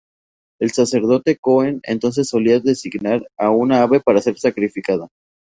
El 0.59 0.71
sacerdote 0.71 1.37
cohen, 1.37 1.79
entonces 1.83 2.27
solía 2.27 2.59
designar 2.59 3.21
a 3.37 3.51
una 3.51 3.83
ave 3.83 3.99
para 3.99 4.19
ser 4.19 4.39
sacrificada. 4.39 5.09